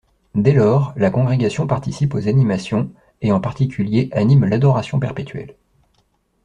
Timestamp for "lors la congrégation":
0.53-1.67